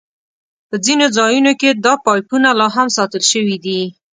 په 0.69 0.75
ځینو 0.85 1.05
ځایونو 1.17 1.51
کې 1.59 1.69
دا 1.85 1.93
پایپونه 2.05 2.49
لاهم 2.61 2.87
ساتل 2.97 3.23
شوي 3.31 3.57
دي. 3.65 3.81